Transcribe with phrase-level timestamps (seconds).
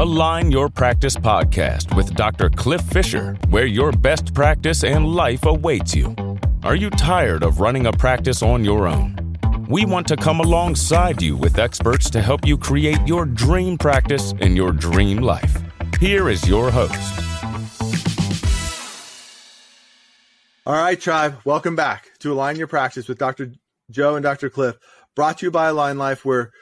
[0.00, 2.48] Align Your Practice podcast with Dr.
[2.48, 6.16] Cliff Fisher, where your best practice and life awaits you.
[6.62, 9.36] Are you tired of running a practice on your own?
[9.68, 14.32] We want to come alongside you with experts to help you create your dream practice
[14.40, 15.54] and your dream life.
[16.00, 17.20] Here is your host.
[20.64, 23.52] All right, tribe, welcome back to Align Your Practice with Dr.
[23.90, 24.48] Joe and Dr.
[24.48, 24.78] Cliff,
[25.14, 26.52] brought to you by Align Life, where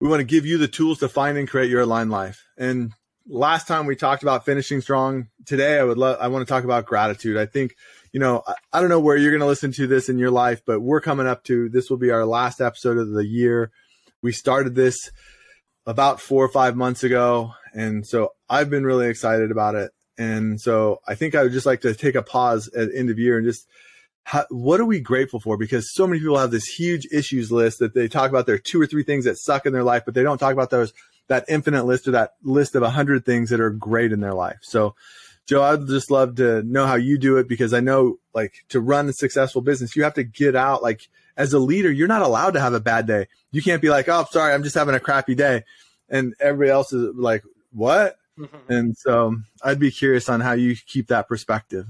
[0.00, 2.46] we want to give you the tools to find and create your aligned life.
[2.58, 2.92] And
[3.28, 5.28] last time we talked about finishing strong.
[5.46, 7.36] Today, I would love, I want to talk about gratitude.
[7.36, 7.74] I think,
[8.12, 10.30] you know, I, I don't know where you're going to listen to this in your
[10.30, 13.70] life, but we're coming up to this will be our last episode of the year.
[14.22, 15.10] We started this
[15.86, 17.52] about four or five months ago.
[17.72, 19.92] And so I've been really excited about it.
[20.18, 23.08] And so I think I would just like to take a pause at the end
[23.08, 23.66] of year and just
[24.24, 25.56] how, what are we grateful for?
[25.56, 28.80] Because so many people have this huge issues list that they talk about their two
[28.80, 30.92] or three things that suck in their life, but they don't talk about those
[31.28, 34.34] that infinite list or that list of a hundred things that are great in their
[34.34, 34.58] life.
[34.62, 34.94] So,
[35.46, 38.80] Joe, I'd just love to know how you do it because I know like to
[38.80, 40.82] run a successful business, you have to get out.
[40.82, 43.28] Like as a leader, you're not allowed to have a bad day.
[43.50, 45.64] You can't be like, oh, sorry, I'm just having a crappy day,
[46.08, 48.16] and everybody else is like, what?
[48.38, 48.72] Mm-hmm.
[48.72, 51.86] And so I'd be curious on how you keep that perspective.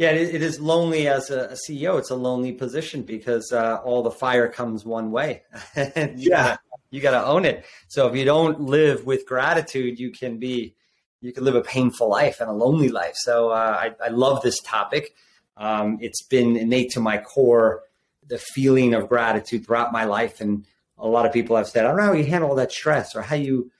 [0.00, 1.98] Yeah, it is lonely as a, CEO.
[1.98, 5.42] It's a lonely position because uh, all the fire comes one way.
[5.76, 6.58] yeah, gotta,
[6.90, 7.66] you got to own it.
[7.88, 10.74] So if you don't live with gratitude, you can be
[11.20, 13.12] you can live a painful life and a lonely life.
[13.14, 15.14] So uh, I, I, love this topic.
[15.58, 17.82] Um, it's been innate to my core
[18.26, 20.64] the feeling of gratitude throughout my life, and
[20.96, 23.14] a lot of people have said, "I don't know how you handle all that stress
[23.14, 23.70] or how you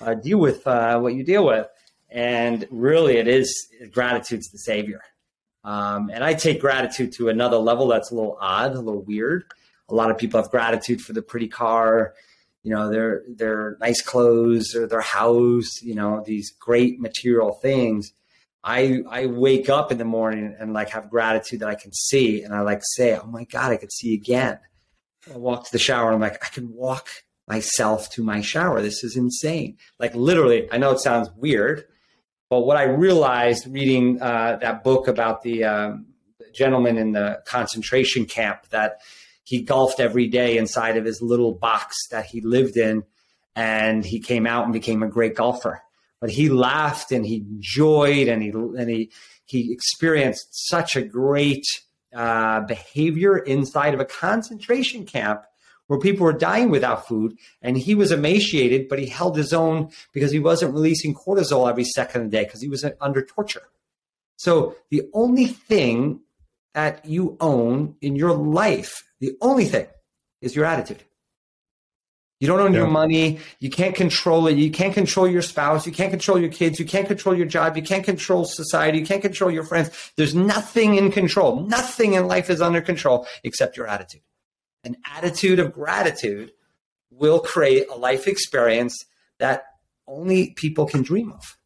[0.00, 1.68] uh, deal with uh, what you deal with."
[2.10, 5.02] And really, it is gratitude's the savior.
[5.64, 9.44] Um, and I take gratitude to another level that's a little odd, a little weird.
[9.88, 12.14] A lot of people have gratitude for the pretty car,
[12.62, 18.12] you know, their their nice clothes or their house, you know, these great material things.
[18.62, 22.42] I I wake up in the morning and like have gratitude that I can see,
[22.42, 24.58] and I like say, "Oh my God, I could see again."
[25.32, 27.08] I walk to the shower, and I'm like, I can walk
[27.46, 28.82] myself to my shower.
[28.82, 29.76] This is insane.
[29.98, 31.84] Like literally, I know it sounds weird,
[32.50, 36.06] but what I realized reading uh, that book about the um,
[36.52, 39.00] gentleman in the concentration camp that
[39.44, 43.04] he golfed every day inside of his little box that he lived in,
[43.54, 45.82] and he came out and became a great golfer.
[46.20, 49.10] But he laughed and he enjoyed and he and he
[49.46, 51.64] he experienced such a great
[52.14, 55.42] uh, behavior inside of a concentration camp
[55.88, 59.90] where people were dying without food and he was emaciated, but he held his own
[60.12, 63.22] because he wasn't releasing cortisol every second of the day because he was uh, under
[63.22, 63.62] torture.
[64.36, 66.20] So the only thing
[66.74, 69.86] that you own in your life, the only thing
[70.40, 71.02] is your attitude.
[72.38, 72.80] You don't own yeah.
[72.80, 73.40] your money.
[73.58, 74.56] You can't control it.
[74.56, 75.86] You can't control your spouse.
[75.86, 76.78] You can't control your kids.
[76.78, 77.76] You can't control your job.
[77.76, 78.98] You can't control society.
[78.98, 80.12] You can't control your friends.
[80.16, 81.66] There's nothing in control.
[81.66, 84.20] Nothing in life is under control except your attitude
[84.84, 86.52] an attitude of gratitude
[87.10, 88.96] will create a life experience
[89.38, 89.64] that
[90.06, 91.56] only people can dream of.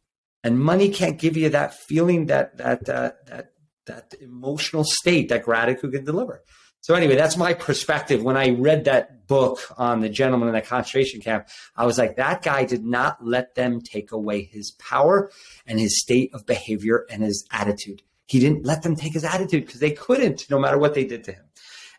[0.43, 3.53] And money can't give you that feeling, that that uh, that
[3.85, 6.43] that emotional state that gratitude can deliver.
[6.81, 8.23] So anyway, that's my perspective.
[8.23, 11.47] When I read that book on the gentleman in the concentration camp,
[11.77, 15.31] I was like, that guy did not let them take away his power
[15.65, 18.01] and his state of behavior and his attitude.
[18.25, 21.23] He didn't let them take his attitude because they couldn't, no matter what they did
[21.23, 21.45] to him.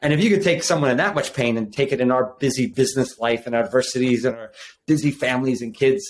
[0.04, 2.34] And if you could take someone in that much pain and take it in our
[2.38, 4.53] busy business life and adversities and our
[4.87, 6.04] busy families and kids,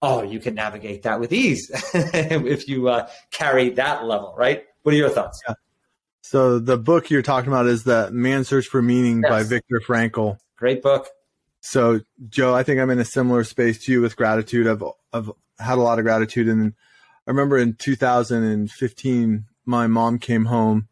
[0.00, 4.62] oh, you can navigate that with ease if you uh, carry that level, right?
[4.84, 5.42] What are your thoughts?
[5.48, 5.54] Yeah.
[6.20, 9.30] So the book you're talking about is the Man's Search for Meaning yes.
[9.30, 10.38] by Viktor Frankl.
[10.56, 11.08] Great book.
[11.60, 14.68] So Joe, I think I'm in a similar space to you with gratitude.
[14.68, 16.46] I've, I've had a lot of gratitude.
[16.46, 16.74] And
[17.26, 20.86] I remember in 2015, my mom came home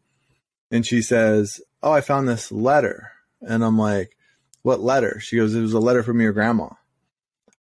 [0.69, 3.11] and she says, oh, I found this letter.
[3.41, 4.15] And I'm like,
[4.61, 5.19] what letter?
[5.19, 6.69] She goes, it was a letter from your grandma.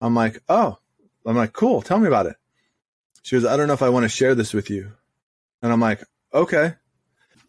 [0.01, 0.79] I'm like, oh,
[1.27, 1.83] I'm like, cool.
[1.83, 2.37] Tell me about it.
[3.23, 4.93] She goes, I don't know if I want to share this with you.
[5.63, 6.03] And I'm like,
[6.33, 6.75] okay.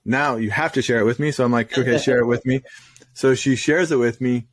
[0.03, 1.31] Now you have to share it with me.
[1.31, 2.61] So I'm like, okay, share it with me.
[3.13, 4.47] So she shares it with me.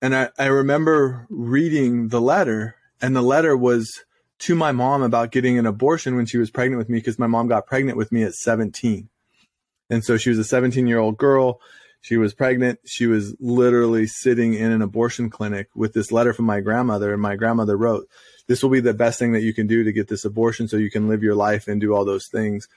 [0.00, 4.04] And I, I remember reading the letter, and the letter was
[4.40, 7.26] to my mom about getting an abortion when she was pregnant with me because my
[7.26, 9.08] mom got pregnant with me at 17.
[9.90, 11.60] And so she was a 17 year old girl.
[12.00, 12.78] She was pregnant.
[12.84, 17.12] She was literally sitting in an abortion clinic with this letter from my grandmother.
[17.12, 18.08] And my grandmother wrote,
[18.46, 20.76] This will be the best thing that you can do to get this abortion so
[20.76, 22.68] you can live your life and do all those things.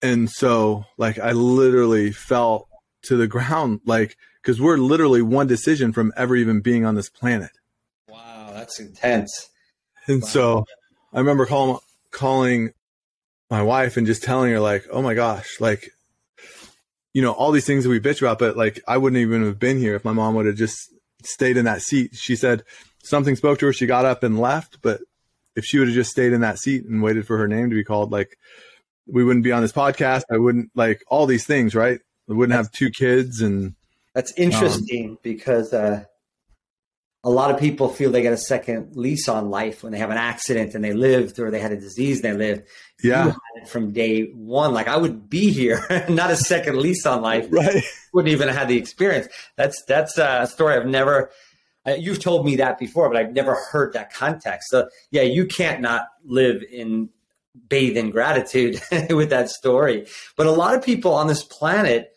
[0.00, 2.68] And so, like, I literally fell
[3.02, 7.10] to the ground, like, because we're literally one decision from ever even being on this
[7.10, 7.50] planet.
[8.08, 9.50] Wow, that's intense.
[10.06, 10.28] And wow.
[10.28, 10.64] so
[11.12, 11.78] I remember calling
[12.10, 12.70] calling
[13.50, 15.90] my wife and just telling her like, "Oh my gosh, like
[17.12, 19.58] you know, all these things that we bitch about, but like I wouldn't even have
[19.58, 22.64] been here if my mom would have just stayed in that seat." She said
[23.02, 25.00] something spoke to her, she got up and left, but
[25.56, 27.74] if she would have just stayed in that seat and waited for her name to
[27.74, 28.36] be called, like
[29.06, 30.22] we wouldn't be on this podcast.
[30.30, 32.00] I wouldn't like all these things, right?
[32.26, 33.74] We wouldn't that's, have two kids and
[34.14, 36.04] that's interesting um, because uh
[37.24, 40.10] a lot of people feel they get a second lease on life when they have
[40.10, 42.68] an accident and they lived or they had a disease and they lived.
[43.02, 43.32] Yeah.
[43.68, 44.72] from day one.
[44.72, 47.48] Like I would be here, not a second lease on life.
[47.58, 47.82] Right.
[48.12, 49.28] Wouldn't even have had the experience.
[49.56, 51.30] That's that's a story I've never
[51.86, 54.68] uh, you've told me that before, but I've never heard that context.
[54.70, 57.10] So yeah, you can't not live in
[57.68, 58.80] bathe in gratitude
[59.10, 60.06] with that story.
[60.36, 62.10] But a lot of people on this planet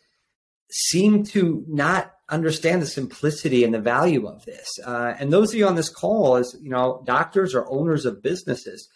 [0.69, 4.67] seem to not understand the simplicity and the value of this.
[4.85, 8.23] Uh, and those of you on this call, as you know, doctors or owners of
[8.23, 8.89] businesses,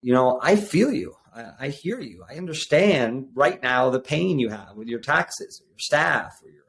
[0.00, 1.14] you know, I feel you.
[1.34, 2.24] I, I hear you.
[2.28, 6.50] I understand right now the pain you have with your taxes, or your staff, or
[6.50, 6.64] your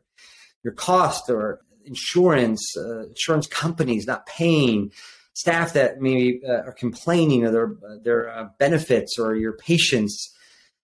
[0.63, 4.91] your cost, or insurance, uh, insurance companies not paying,
[5.33, 10.35] staff that maybe uh, are complaining of their their uh, benefits, or your patients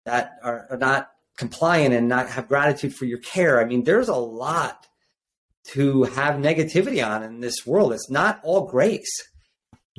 [0.05, 3.61] that are, are not compliant and not have gratitude for your care.
[3.61, 4.89] I mean, there's a lot
[5.65, 7.93] to have negativity on in this world.
[7.93, 9.11] It's not all grace.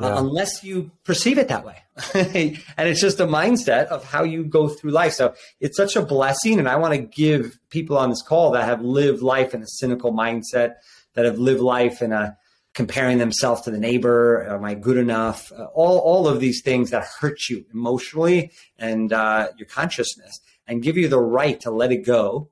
[0.01, 0.15] Uh, yeah.
[0.15, 1.77] Uh, unless you perceive it that way.
[2.13, 5.13] and it's just a mindset of how you go through life.
[5.13, 6.59] So it's such a blessing.
[6.59, 9.67] And I want to give people on this call that have lived life in a
[9.67, 10.75] cynical mindset,
[11.13, 12.37] that have lived life in a
[12.73, 15.51] comparing themselves to the neighbor, am I good enough?
[15.51, 20.81] Uh, all, all of these things that hurt you emotionally and uh, your consciousness and
[20.81, 22.49] give you the right to let it go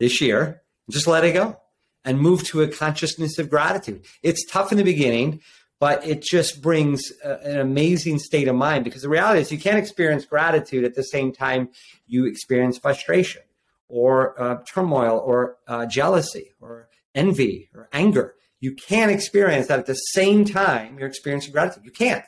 [0.00, 0.62] this year.
[0.88, 1.61] Just let it go
[2.04, 4.04] and move to a consciousness of gratitude.
[4.22, 5.40] It's tough in the beginning,
[5.78, 9.58] but it just brings a, an amazing state of mind because the reality is you
[9.58, 11.70] can't experience gratitude at the same time
[12.06, 13.42] you experience frustration
[13.88, 18.34] or uh, turmoil or uh, jealousy or envy or anger.
[18.60, 21.84] You can't experience that at the same time you're experiencing gratitude.
[21.84, 22.24] You can't.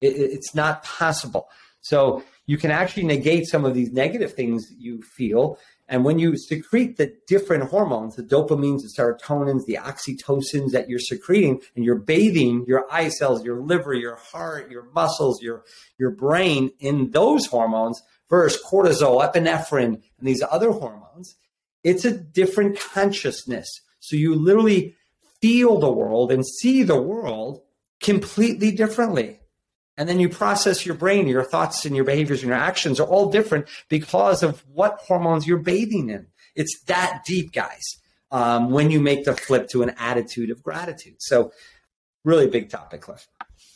[0.00, 1.48] It, it's not possible.
[1.82, 6.36] So you can actually negate some of these negative things you feel and when you
[6.36, 11.98] secrete the different hormones, the dopamines, the serotonins, the oxytocins that you're secreting, and you're
[11.98, 15.64] bathing your eye cells, your liver, your heart, your muscles, your,
[15.98, 21.36] your brain in those hormones versus cortisol, epinephrine, and these other hormones,
[21.82, 23.68] it's a different consciousness.
[24.00, 24.96] So you literally
[25.42, 27.60] feel the world and see the world
[28.00, 29.40] completely differently.
[29.96, 33.06] And then you process your brain, your thoughts and your behaviors and your actions are
[33.06, 36.26] all different because of what hormones you're bathing in.
[36.56, 37.82] It's that deep, guys,
[38.30, 41.16] um, when you make the flip to an attitude of gratitude.
[41.18, 41.52] So,
[42.24, 43.26] really big topic, Cliff.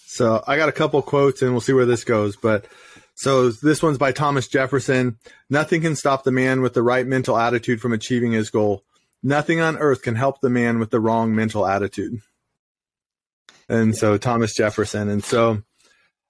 [0.06, 2.36] So, I got a couple quotes and we'll see where this goes.
[2.36, 2.66] But
[3.14, 5.18] so, this one's by Thomas Jefferson
[5.50, 8.84] Nothing can stop the man with the right mental attitude from achieving his goal.
[9.22, 12.20] Nothing on earth can help the man with the wrong mental attitude.
[13.68, 15.08] And so, Thomas Jefferson.
[15.08, 15.62] And so,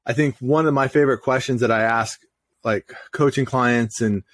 [0.09, 2.19] I think one of my favorite questions that I ask
[2.65, 4.25] like coaching clients and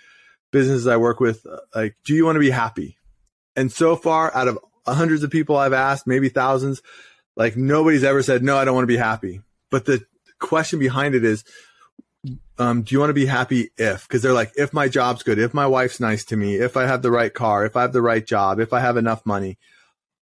[0.53, 1.45] businesses I work with,
[1.75, 2.97] like, do you want to be happy?
[3.57, 6.81] And so far, out of hundreds of people I've asked, maybe thousands,
[7.37, 9.41] like nobody's ever said, no, I don't want to be happy.
[9.71, 10.05] But the
[10.39, 11.45] question behind it is,
[12.59, 14.07] um, do you want to be happy if?
[14.07, 16.87] Because they're like, if my job's good, if my wife's nice to me, if I
[16.87, 19.59] have the right car, if I have the right job, if I have enough money,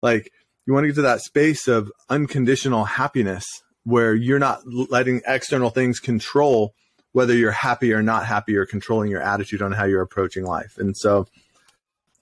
[0.03, 0.31] like
[0.65, 5.69] you want to get to that space of unconditional happiness where you're not letting external
[5.69, 6.73] things control
[7.11, 10.77] whether you're happy or not happy or controlling your attitude on how you're approaching life.
[10.77, 11.27] And so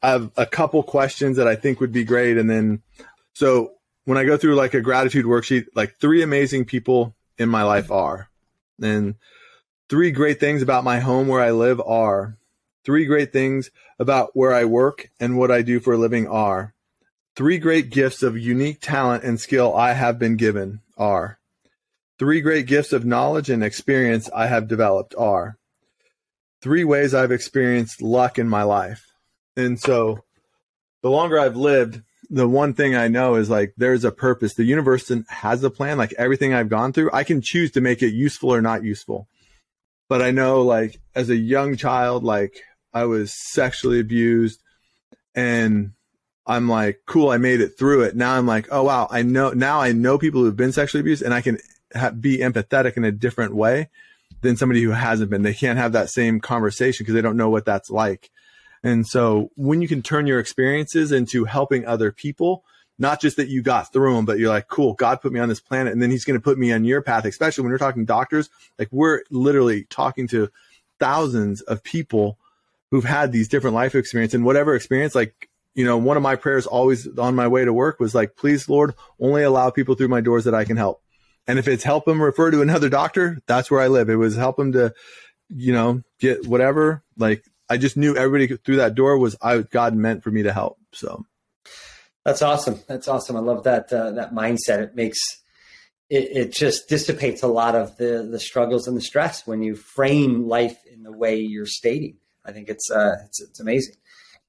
[0.02, 2.38] I have a couple questions that I think would be great.
[2.38, 2.82] And then,
[3.34, 3.74] so
[4.06, 7.92] when I go through like a gratitude worksheet, like three amazing people in my life
[7.92, 8.30] are,
[8.82, 9.16] and
[9.90, 12.38] three great things about my home where I live are,
[12.86, 13.70] three great things
[14.00, 16.74] about where I work and what I do for a living are,
[17.36, 21.37] three great gifts of unique talent and skill I have been given are,
[22.20, 25.58] Three great gifts of knowledge and experience I have developed are
[26.62, 29.06] three ways I've experienced luck in my life.
[29.56, 30.24] And so
[31.04, 34.56] the longer I've lived, the one thing I know is like there's a purpose.
[34.56, 35.98] The universe has a plan.
[35.98, 39.28] Like everything I've gone through, I can choose to make it useful or not useful.
[40.10, 42.62] But I know like as a young child, like
[42.94, 44.62] I was sexually abused
[45.36, 45.92] and
[46.48, 48.16] I'm like, cool, I made it through it.
[48.16, 51.22] Now I'm like, oh wow, I know now I know people who've been sexually abused
[51.22, 51.60] and I can
[51.96, 53.90] ha- be empathetic in a different way
[54.42, 55.44] than somebody who hasn't been.
[55.44, 58.30] They can't have that same conversation because they don't know what that's like.
[58.84, 62.64] And so when you can turn your experiences into helping other people
[63.00, 65.50] not just that you got through them, but you're like, cool, God put me on
[65.50, 67.78] this planet and then he's going to put me on your path, especially when you're
[67.78, 68.50] talking doctors.
[68.80, 70.50] Like we're literally talking to
[71.00, 72.38] thousands of people
[72.90, 76.36] who've had these different life experiences and whatever experience, like, you know, one of my
[76.36, 80.08] prayers always on my way to work was like, please, Lord, only allow people through
[80.08, 81.02] my doors that I can help.
[81.48, 84.10] And if it's help them refer to another doctor, that's where I live.
[84.10, 84.94] It was help them to,
[85.50, 87.04] you know, get whatever.
[87.18, 90.54] Like I just knew everybody through that door was I God meant for me to
[90.54, 90.78] help.
[90.92, 91.26] So
[92.26, 92.80] that's awesome.
[92.88, 93.38] That's awesome.
[93.38, 94.80] I love that uh, that mindset.
[94.80, 95.20] It makes
[96.10, 99.76] it, it just dissipates a lot of the the struggles and the stress when you
[99.76, 102.18] frame life in the way you're stating.
[102.46, 103.96] I think it's uh, it's, it's amazing.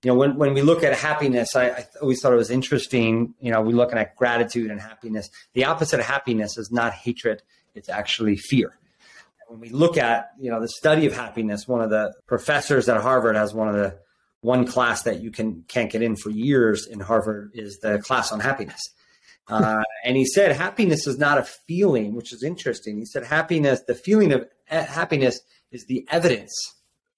[0.02, 3.34] You know, when when we look at happiness, I, I always thought it was interesting.
[3.40, 5.28] You know, we're looking at gratitude and happiness.
[5.54, 7.42] The opposite of happiness is not hatred;
[7.74, 8.78] it's actually fear.
[9.48, 13.00] When we look at you know the study of happiness, one of the professors at
[13.00, 13.98] Harvard has one of the
[14.40, 18.32] one class that you can can't get in for years in Harvard is the class
[18.32, 18.80] on happiness.
[19.50, 22.98] Uh, and he said happiness is not a feeling, which is interesting.
[22.98, 25.40] He said happiness, the feeling of eh, happiness
[25.70, 26.52] is the evidence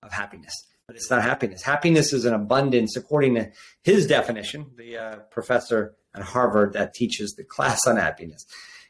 [0.00, 0.54] of happiness,
[0.90, 1.62] but it's not happiness.
[1.62, 3.48] Happiness is an abundance, according to
[3.80, 8.44] his definition, the uh, professor at Harvard that teaches the class on happiness.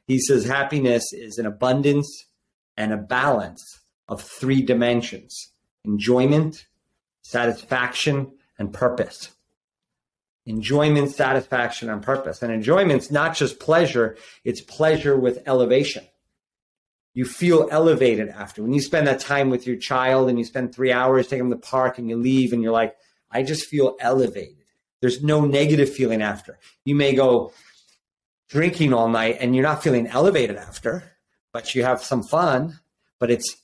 [0.07, 2.25] He says happiness is an abundance
[2.75, 5.53] and a balance of three dimensions
[5.85, 6.65] enjoyment,
[7.21, 9.33] satisfaction, and purpose.
[10.47, 12.41] Enjoyment, satisfaction, and purpose.
[12.41, 16.07] And enjoyment's not just pleasure, it's pleasure with elevation.
[17.15, 18.63] You feel elevated after.
[18.63, 21.51] When you spend that time with your child and you spend three hours taking them
[21.51, 22.97] to the park and you leave and you're like,
[23.31, 24.65] I just feel elevated.
[25.01, 26.59] There's no negative feeling after.
[26.85, 27.53] You may go
[28.49, 31.05] drinking all night and you're not feeling elevated after,
[31.53, 32.79] but you have some fun,
[33.19, 33.57] but it's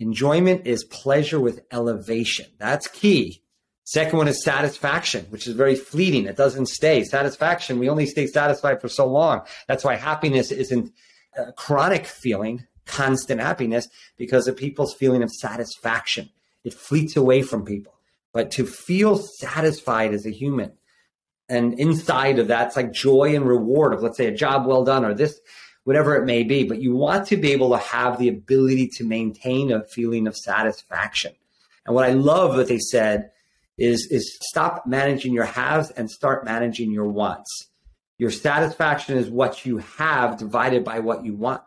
[0.00, 2.46] Enjoyment is pleasure with elevation.
[2.58, 3.42] That's key.
[3.84, 6.26] Second one is satisfaction, which is very fleeting.
[6.26, 7.04] It doesn't stay.
[7.04, 9.42] Satisfaction, we only stay satisfied for so long.
[9.68, 10.90] That's why happiness isn't
[11.36, 16.30] a chronic feeling, constant happiness, because of people's feeling of satisfaction.
[16.64, 17.94] It fleets away from people.
[18.32, 20.72] But to feel satisfied as a human,
[21.48, 24.84] and inside of that, it's like joy and reward of, let's say, a job well
[24.84, 25.38] done or this
[25.84, 26.64] whatever it may be.
[26.64, 30.36] But you want to be able to have the ability to maintain a feeling of
[30.36, 31.32] satisfaction.
[31.86, 33.30] And what I love what they said
[33.76, 37.68] is, is stop managing your haves and start managing your wants.
[38.16, 41.64] Your satisfaction is what you have divided by what you want.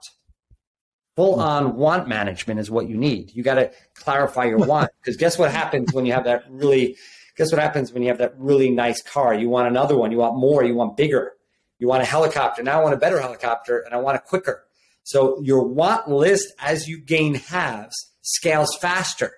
[1.17, 3.36] Full on want management is what you need.
[3.36, 6.95] You got to clarify your want because guess what happens when you have that really,
[7.36, 9.33] guess what happens when you have that really nice car?
[9.33, 11.33] You want another one, you want more, you want bigger.
[11.79, 12.62] You want a helicopter.
[12.63, 14.63] Now I want a better helicopter and I want it quicker.
[15.03, 19.31] So your want list as you gain haves scales faster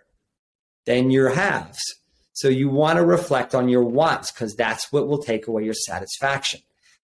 [0.85, 1.79] than your haves.
[2.33, 5.73] So you want to reflect on your wants because that's what will take away your
[5.73, 6.59] satisfaction.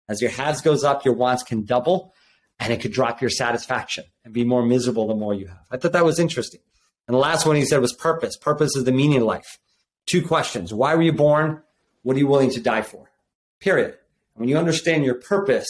[0.09, 2.13] As your haves goes up, your wants can double
[2.59, 5.65] and it could drop your satisfaction and be more miserable the more you have.
[5.71, 6.61] I thought that was interesting.
[7.07, 8.37] And the last one he said was purpose.
[8.37, 9.59] Purpose is the meaning of life.
[10.05, 10.73] Two questions.
[10.73, 11.61] Why were you born?
[12.03, 13.11] What are you willing to die for?
[13.59, 13.97] Period.
[14.35, 15.67] When you understand your purpose,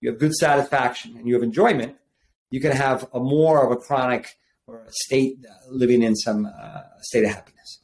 [0.00, 1.96] you have good satisfaction and you have enjoyment,
[2.50, 6.46] you can have a more of a chronic or a state uh, living in some
[6.46, 7.80] uh, state of happiness.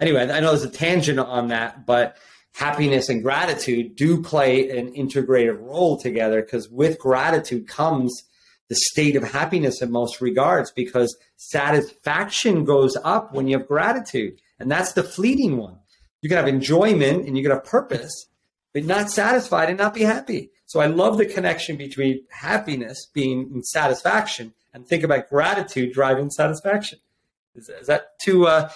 [0.00, 2.16] Anyway, I know there's a tangent on that, but
[2.54, 8.24] happiness and gratitude do play an integrated role together because with gratitude comes
[8.68, 14.40] the state of happiness in most regards because satisfaction goes up when you have gratitude.
[14.58, 15.78] And that's the fleeting one.
[16.22, 18.26] You can have enjoyment and you can have purpose,
[18.72, 20.50] but not satisfied and not be happy.
[20.66, 26.30] So I love the connection between happiness being in satisfaction and think about gratitude driving
[26.30, 27.00] satisfaction.
[27.56, 28.70] Is, is that too uh,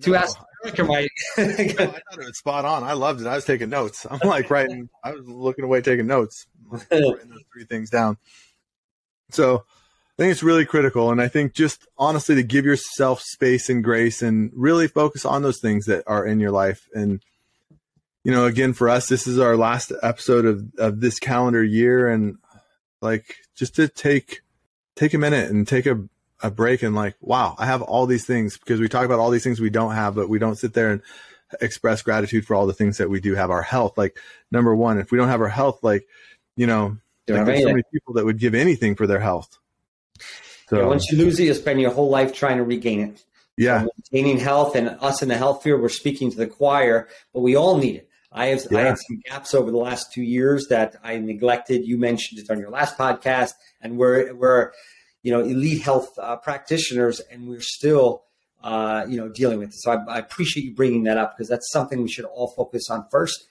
[0.00, 0.18] too no.
[0.18, 0.46] aspect?
[0.78, 1.08] no, I
[1.46, 2.82] thought it was spot on.
[2.82, 3.26] I loved it.
[3.26, 4.06] I was taking notes.
[4.10, 4.88] I'm like writing.
[5.02, 8.18] I was looking away taking notes, writing those three things down.
[9.30, 13.70] So I think it's really critical, and I think just honestly to give yourself space
[13.70, 17.22] and grace, and really focus on those things that are in your life, and
[18.24, 22.08] you know, again, for us, this is our last episode of, of this calendar year.
[22.08, 22.36] And
[23.00, 24.42] like, just to take,
[24.94, 26.02] take a minute and take a,
[26.42, 29.30] a break and like, wow, I have all these things because we talk about all
[29.30, 31.02] these things we don't have, but we don't sit there and
[31.60, 33.50] express gratitude for all the things that we do have.
[33.50, 34.18] Our health, like
[34.50, 36.06] number one, if we don't have our health, like,
[36.56, 36.96] you know,
[37.28, 39.58] like there's so many people that would give anything for their health.
[40.68, 43.24] So yeah, once you lose it, you spend your whole life trying to regain it.
[43.56, 43.82] Yeah.
[43.82, 47.40] So maintaining health and us in the health field, we're speaking to the choir, but
[47.40, 48.08] we all need it.
[48.32, 48.78] I have yeah.
[48.78, 51.84] I had some gaps over the last two years that I neglected.
[51.84, 54.70] You mentioned it on your last podcast, and we're we're
[55.22, 58.24] you know elite health uh, practitioners, and we're still
[58.62, 59.74] uh, you know dealing with it.
[59.76, 62.90] So I, I, appreciate you bringing that up because that's something we should all focus
[62.90, 63.46] on first.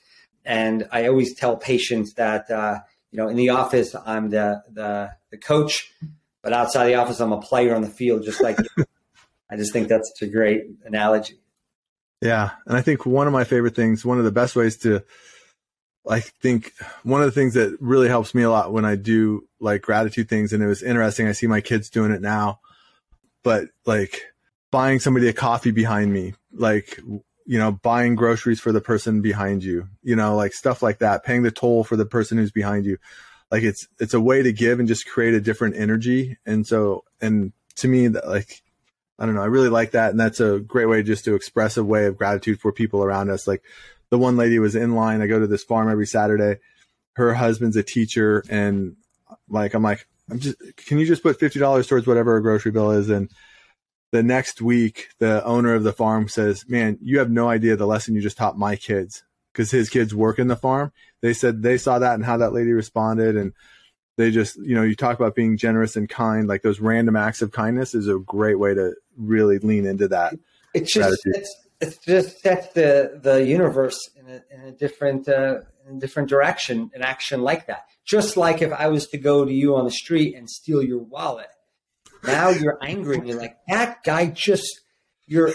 [0.46, 2.80] And I always tell patients that, uh,
[3.12, 5.94] you know, in the office, I'm the, the, the coach,
[6.42, 8.58] but outside the office, I'm a player on the field, just like.
[9.50, 11.40] I just think that's a great analogy.
[12.22, 12.52] Yeah.
[12.68, 15.04] And I think one of my favorite things, one of the best ways to,
[16.08, 19.48] I think one of the things that really helps me a lot when I do
[19.60, 21.28] like gratitude things, and it was interesting.
[21.28, 22.60] I see my kids doing it now,
[23.44, 24.22] but like
[24.72, 27.00] buying somebody a coffee behind me, like,
[27.46, 31.24] you know, buying groceries for the person behind you, you know, like stuff like that,
[31.24, 32.98] paying the toll for the person who's behind you.
[33.52, 36.38] Like it's, it's a way to give and just create a different energy.
[36.46, 38.62] And so, and to me, that like,
[39.18, 40.12] I don't know, I really like that.
[40.12, 43.32] And that's a great way just to express a way of gratitude for people around
[43.32, 43.48] us.
[43.48, 43.64] Like
[44.10, 45.22] the one lady was in line.
[45.22, 46.60] I go to this farm every Saturday.
[47.14, 48.96] Her husband's a teacher and
[49.50, 52.92] like, I'm like, I'm just, can you just put $50 towards whatever a grocery bill
[52.92, 53.10] is?
[53.10, 53.30] And
[54.12, 57.88] the next week, the owner of the farm says, Man, you have no idea the
[57.88, 59.24] lesson you just taught my kids
[59.54, 60.92] because his kids work in the farm.
[61.22, 63.36] They said they saw that and how that lady responded.
[63.36, 63.54] And
[64.18, 67.42] they just, you know, you talk about being generous and kind, like those random acts
[67.42, 70.34] of kindness is a great way to really lean into that.
[70.74, 75.60] It's just, it's, it's just sets the, the universe in a, in a different, uh,
[75.88, 77.84] in a different direction, an action like that.
[78.06, 81.00] Just like if I was to go to you on the street and steal your
[81.00, 81.48] wallet
[82.24, 84.82] now you're angry and you're like, that guy just,
[85.26, 85.52] you're,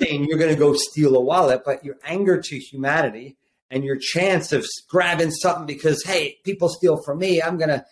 [0.00, 3.36] saying you're going to go steal a wallet, but your anger to humanity
[3.70, 7.84] and your chance of grabbing something because, hey, people steal from me, I'm going to,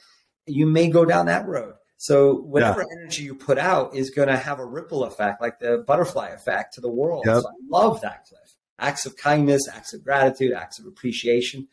[0.47, 1.75] you may go down that road.
[2.03, 2.99] So whatever yeah.
[2.99, 6.75] energy you put out is going to have a ripple effect, like the butterfly effect
[6.75, 7.25] to the world.
[7.27, 7.43] Yep.
[7.43, 8.55] So I love that, Cliff.
[8.79, 11.69] Acts of kindness, acts of gratitude, acts of appreciation.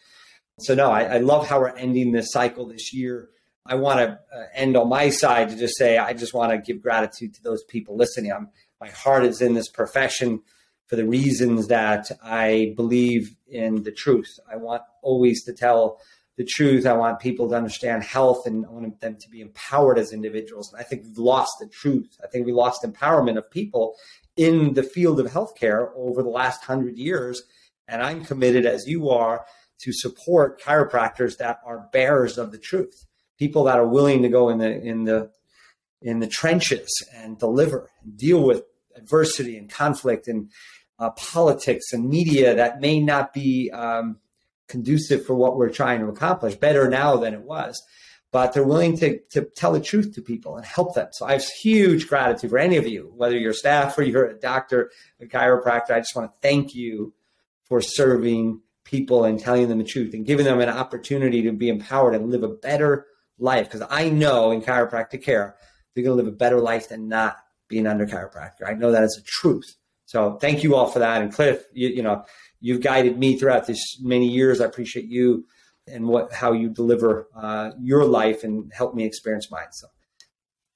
[0.60, 3.30] So no, I, I love how we're ending this cycle this year
[3.70, 6.58] I want to uh, end on my side to just say I just want to
[6.58, 8.32] give gratitude to those people listening.
[8.32, 10.42] I'm, my heart is in this profession
[10.86, 14.40] for the reasons that I believe in the truth.
[14.50, 16.00] I want always to tell
[16.38, 16.86] the truth.
[16.86, 20.72] I want people to understand health and I want them to be empowered as individuals.
[20.72, 22.18] And I think we've lost the truth.
[22.24, 23.96] I think we lost empowerment of people
[24.36, 27.42] in the field of healthcare over the last hundred years.
[27.88, 29.46] And I'm committed, as you are,
[29.80, 33.06] to support chiropractors that are bearers of the truth
[33.38, 35.32] people that are willing to go in the in the
[36.02, 38.64] in the trenches and deliver and deal with
[38.96, 40.52] adversity and conflict and
[41.00, 44.18] uh, politics and media that may not be um,
[44.68, 46.56] conducive for what we're trying to accomplish.
[46.56, 47.82] Better now than it was,
[48.32, 51.08] but they're willing to to tell the truth to people and help them.
[51.12, 54.40] So I have huge gratitude for any of you, whether you're staff or you're a
[54.40, 55.92] doctor, a chiropractor.
[55.92, 57.14] I just want to thank you
[57.66, 61.68] for serving people and telling them the truth and giving them an opportunity to be
[61.68, 63.06] empowered and live a better
[63.38, 65.56] life because I know in chiropractic care
[65.94, 68.68] they're going to live a better life than not being under chiropractor.
[68.68, 69.76] I know that is a truth.
[70.08, 71.22] So thank you all for that.
[71.22, 72.26] And Cliff, you, you know,
[72.62, 74.62] you've guided me throughout this many years.
[74.62, 75.46] I appreciate you
[75.86, 79.72] and what how you deliver uh, your life and help me experience mine.
[79.72, 79.88] So.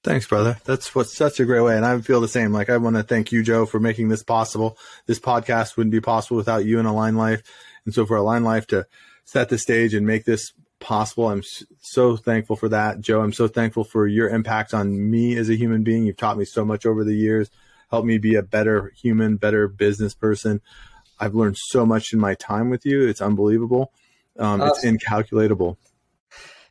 [0.04, 0.58] Thanks, brother.
[0.64, 1.76] That's what's such a great way.
[1.76, 2.52] And I feel the same.
[2.52, 4.76] Like I want to thank you, Joe, for making this possible.
[5.06, 7.42] This podcast wouldn't be possible without you and Align Life.
[7.84, 8.86] And so for Align Life to
[9.24, 11.28] set the stage and make this possible.
[11.28, 11.42] I'm
[11.80, 13.00] so thankful for that.
[13.00, 16.04] Joe, I'm so thankful for your impact on me as a human being.
[16.04, 17.48] You've taught me so much over the years,
[17.92, 20.60] helped me be a better human, better business person.
[21.20, 23.06] I've learned so much in my time with you.
[23.06, 23.92] It's unbelievable.
[24.38, 24.68] Um, awesome.
[24.68, 25.78] It's incalculable.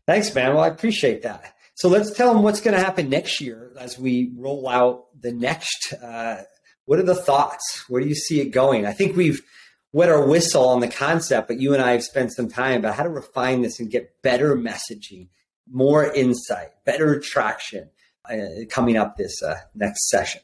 [0.07, 0.55] Thanks, man.
[0.55, 1.53] Well, I appreciate that.
[1.75, 5.31] So let's tell them what's going to happen next year as we roll out the
[5.31, 5.93] next.
[5.93, 6.41] Uh,
[6.85, 7.85] what are the thoughts?
[7.87, 8.85] Where do you see it going?
[8.85, 9.41] I think we've
[9.93, 12.95] wet our whistle on the concept, but you and I have spent some time about
[12.95, 15.29] how to refine this and get better messaging,
[15.69, 17.91] more insight, better traction
[18.29, 20.41] uh, coming up this uh, next session.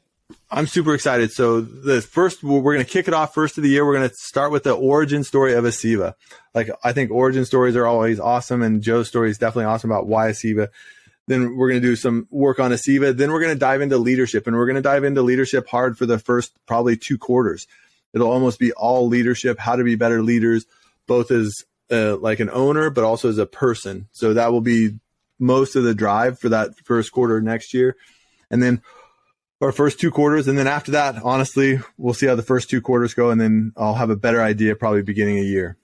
[0.50, 1.32] I'm super excited.
[1.32, 3.86] So the first, we're going to kick it off first of the year.
[3.86, 6.14] We're going to start with the origin story of Asiva.
[6.54, 10.06] Like I think origin stories are always awesome, and Joe's story is definitely awesome about
[10.06, 10.68] why Asiva.
[11.26, 13.16] Then we're going to do some work on Asiva.
[13.16, 15.96] Then we're going to dive into leadership, and we're going to dive into leadership hard
[15.96, 17.66] for the first probably two quarters
[18.12, 20.66] it'll almost be all leadership, how to be better leaders,
[21.06, 24.08] both as uh, like an owner, but also as a person.
[24.12, 24.98] So that will be
[25.38, 27.96] most of the drive for that first quarter next year.
[28.50, 28.82] And then
[29.60, 30.48] our first two quarters.
[30.48, 33.30] And then after that, honestly, we'll see how the first two quarters go.
[33.30, 35.76] And then I'll have a better idea probably beginning of year.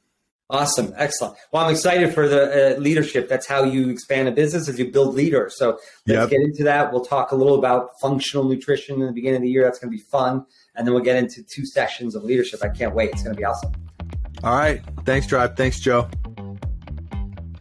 [0.50, 0.92] Awesome.
[0.96, 1.36] Excellent.
[1.52, 3.28] Well, I'm excited for the uh, leadership.
[3.28, 5.58] That's how you expand a business as you build leaders.
[5.58, 6.30] So let's yep.
[6.30, 6.92] get into that.
[6.92, 9.64] We'll talk a little about functional nutrition in the beginning of the year.
[9.64, 10.44] That's going to be fun
[10.76, 12.60] and then we'll get into two sessions of leadership.
[12.62, 13.10] I can't wait.
[13.10, 13.72] It's going to be awesome.
[14.42, 14.82] All right.
[15.04, 15.56] Thanks, Tribe.
[15.56, 16.08] Thanks, Joe.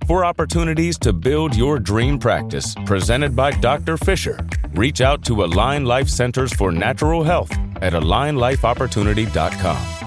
[0.07, 3.95] For opportunities to build your dream practice, presented by Dr.
[3.95, 4.37] Fisher,
[4.73, 10.02] reach out to Align Life Centers for Natural Health at alignlifeopportunity.com.